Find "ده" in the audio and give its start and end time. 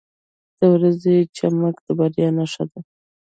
2.71-2.79